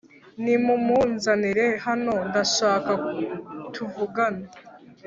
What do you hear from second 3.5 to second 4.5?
tuvugana